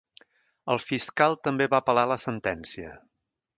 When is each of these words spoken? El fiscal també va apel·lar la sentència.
El 0.75 0.81
fiscal 0.85 1.37
també 1.49 1.69
va 1.75 1.83
apel·lar 1.85 2.07
la 2.15 2.19
sentència. 2.25 2.97